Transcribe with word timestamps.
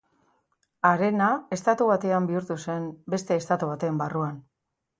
Harena 0.91 1.27
estatu 1.59 1.89
batean 1.91 2.31
bihurtu 2.31 2.59
zen 2.65 2.89
beste 3.17 3.41
estatu 3.45 3.73
baten 3.75 4.05
barruan. 4.05 4.45